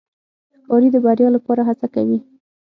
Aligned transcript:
ښکاري 0.59 0.89
د 0.91 0.97
بریا 1.05 1.29
لپاره 1.35 1.61
هڅه 1.69 1.87
کوي. 1.95 2.19